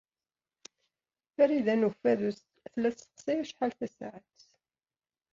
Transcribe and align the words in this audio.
Farida 1.35 1.73
n 1.75 1.85
Ukeffadu 1.87 2.29
tella 2.71 2.89
tesseqsay 2.91 3.39
acḥal 3.41 3.71
tasaɛet. 3.77 4.39